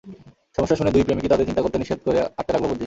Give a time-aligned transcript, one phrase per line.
[0.57, 2.79] সমস্যা শুনে দুই প্রেমিকই তাদের চিন্তা করতে নিষেধ করে আঁটতে লাগল বুদ্ধি।